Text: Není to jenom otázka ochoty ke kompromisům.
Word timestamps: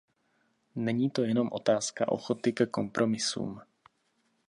Není 0.75 1.09
to 1.09 1.23
jenom 1.23 1.49
otázka 1.51 2.07
ochoty 2.07 2.53
ke 2.53 2.65
kompromisům. 2.65 3.61